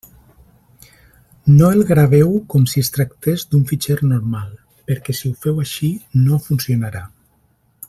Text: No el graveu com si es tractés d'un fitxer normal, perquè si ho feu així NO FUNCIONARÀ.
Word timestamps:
No 1.57 1.67
el 1.73 1.83
graveu 1.89 2.31
com 2.53 2.65
si 2.71 2.83
es 2.85 2.89
tractés 2.95 3.45
d'un 3.51 3.67
fitxer 3.73 3.99
normal, 4.15 4.49
perquè 4.89 5.17
si 5.19 5.31
ho 5.33 5.37
feu 5.45 5.61
així 5.67 5.93
NO 6.25 6.41
FUNCIONARÀ. 6.49 7.05